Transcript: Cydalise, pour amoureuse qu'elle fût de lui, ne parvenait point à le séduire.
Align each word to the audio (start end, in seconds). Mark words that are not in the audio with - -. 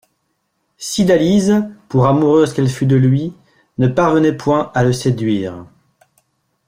Cydalise, 0.79 1.63
pour 1.87 2.07
amoureuse 2.07 2.55
qu'elle 2.55 2.69
fût 2.71 2.87
de 2.87 2.95
lui, 2.95 3.33
ne 3.77 3.87
parvenait 3.87 4.33
point 4.33 4.71
à 4.73 4.83
le 4.83 4.93
séduire. 4.93 5.63